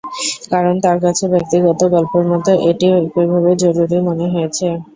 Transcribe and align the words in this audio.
কারণ 0.51 0.75
তাঁর 0.83 0.97
কাছে 1.05 1.23
ব্যক্তিগত 1.33 1.79
গল্পের 1.93 2.25
মতো 2.31 2.51
এটিও 2.69 2.93
একইভাবে 3.01 3.51
জরুরি 3.63 3.97
মনে 4.07 4.25
হয়েছে। 4.33 4.67